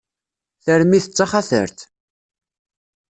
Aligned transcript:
Tarmit 0.63 1.05
d 1.09 1.13
taxatart. 1.17 1.77